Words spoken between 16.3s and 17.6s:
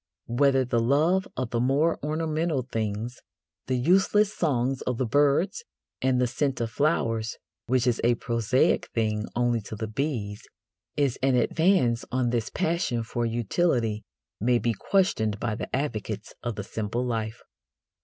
of the simple life.